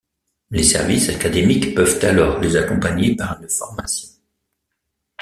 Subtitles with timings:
[0.49, 4.09] Les services académiques peuvent alors les accompagner par une formation.